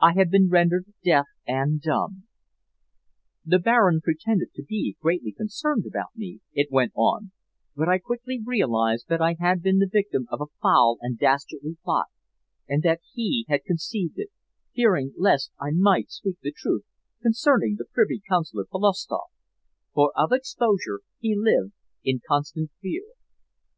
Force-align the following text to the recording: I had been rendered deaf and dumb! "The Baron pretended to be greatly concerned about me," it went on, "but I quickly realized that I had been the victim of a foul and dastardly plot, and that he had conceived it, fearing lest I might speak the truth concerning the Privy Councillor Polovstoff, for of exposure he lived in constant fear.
I 0.00 0.14
had 0.14 0.30
been 0.30 0.48
rendered 0.48 0.86
deaf 1.04 1.26
and 1.46 1.78
dumb! 1.78 2.22
"The 3.44 3.58
Baron 3.58 4.00
pretended 4.00 4.54
to 4.54 4.62
be 4.66 4.96
greatly 4.98 5.30
concerned 5.30 5.84
about 5.86 6.16
me," 6.16 6.40
it 6.54 6.70
went 6.72 6.92
on, 6.94 7.32
"but 7.76 7.86
I 7.86 7.98
quickly 7.98 8.40
realized 8.42 9.08
that 9.10 9.20
I 9.20 9.36
had 9.38 9.60
been 9.60 9.76
the 9.76 9.86
victim 9.86 10.26
of 10.30 10.40
a 10.40 10.46
foul 10.62 10.96
and 11.02 11.18
dastardly 11.18 11.76
plot, 11.84 12.06
and 12.66 12.82
that 12.84 13.02
he 13.12 13.44
had 13.50 13.64
conceived 13.66 14.14
it, 14.18 14.30
fearing 14.74 15.12
lest 15.18 15.52
I 15.60 15.70
might 15.72 16.08
speak 16.12 16.38
the 16.40 16.50
truth 16.56 16.86
concerning 17.20 17.74
the 17.76 17.84
Privy 17.92 18.22
Councillor 18.26 18.64
Polovstoff, 18.64 19.30
for 19.92 20.12
of 20.16 20.32
exposure 20.32 21.02
he 21.18 21.36
lived 21.36 21.74
in 22.02 22.22
constant 22.26 22.70
fear. 22.80 23.04